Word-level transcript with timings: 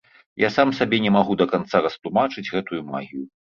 Я 0.43 0.49
сам 0.55 0.71
сабе 0.77 1.01
не 1.05 1.11
магу 1.17 1.37
да 1.43 1.49
канца 1.53 1.85
растлумачыць 1.89 2.49
гэтую 2.53 2.85
магію. 2.93 3.25